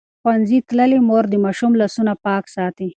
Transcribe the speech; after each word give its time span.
ښوونځې 0.21 0.57
تللې 0.69 0.99
مور 1.07 1.23
د 1.29 1.35
ماشوم 1.45 1.71
لاسونه 1.81 2.13
پاک 2.25 2.43
ساتي. 2.55 2.87